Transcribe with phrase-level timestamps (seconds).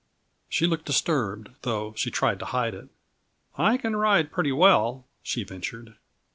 [0.49, 2.89] She looked disturbed, though she tried to hide it.
[3.55, 5.95] "I can ride pretty well," she ventured.